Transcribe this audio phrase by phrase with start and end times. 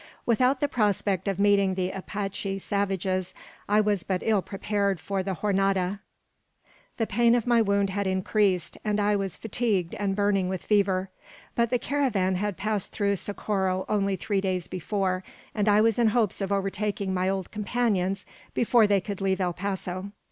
[0.25, 3.35] Without the prospect of meeting the Apache savages,
[3.69, 5.99] I was but ill prepared for the Jornada.
[6.97, 11.11] The pain of my wound had increased, and I was fatigued and burning with fever.
[11.53, 16.07] But the caravan had passed through Socorro only three days before, and I was in
[16.07, 18.25] hopes of overtaking my old companions
[18.55, 20.09] before they could leave El Paso.